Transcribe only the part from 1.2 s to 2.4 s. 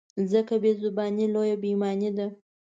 لویه بې ایماني ده.